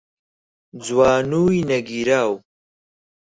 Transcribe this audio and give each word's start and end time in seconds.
جوانووی 0.83 1.65
نەگیراو 1.69 2.31